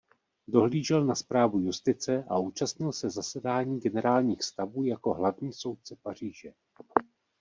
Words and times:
Dohlížel 0.47 1.05
na 1.05 1.15
správu 1.15 1.59
justice 1.59 2.23
a 2.29 2.37
účastnil 2.39 2.91
se 2.91 3.09
zasedání 3.09 3.79
generálních 3.79 4.43
stavů 4.43 4.83
jako 4.83 5.13
hlavní 5.13 5.53
soudce 5.53 5.95
Paříže. 6.01 6.53